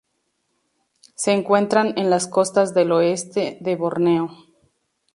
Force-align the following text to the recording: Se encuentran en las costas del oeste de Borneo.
Se 1.13 1.31
encuentran 1.31 1.93
en 1.95 2.09
las 2.09 2.25
costas 2.27 2.73
del 2.73 2.91
oeste 2.91 3.59
de 3.61 3.75
Borneo. 3.75 4.31